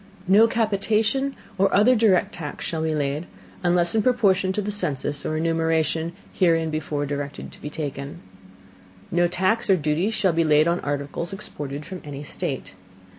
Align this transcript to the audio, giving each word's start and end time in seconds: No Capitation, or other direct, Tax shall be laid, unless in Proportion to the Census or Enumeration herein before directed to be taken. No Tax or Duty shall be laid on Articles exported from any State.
No 0.27 0.47
Capitation, 0.47 1.35
or 1.59 1.71
other 1.71 1.95
direct, 1.95 2.33
Tax 2.33 2.65
shall 2.65 2.81
be 2.81 2.95
laid, 2.95 3.27
unless 3.61 3.93
in 3.93 4.01
Proportion 4.01 4.51
to 4.51 4.59
the 4.59 4.71
Census 4.71 5.27
or 5.27 5.37
Enumeration 5.37 6.13
herein 6.33 6.71
before 6.71 7.05
directed 7.05 7.51
to 7.51 7.61
be 7.61 7.69
taken. 7.69 8.17
No 9.11 9.27
Tax 9.27 9.69
or 9.69 9.75
Duty 9.77 10.09
shall 10.09 10.33
be 10.33 10.43
laid 10.43 10.67
on 10.67 10.79
Articles 10.79 11.31
exported 11.33 11.85
from 11.85 12.01
any 12.03 12.23
State. 12.23 12.73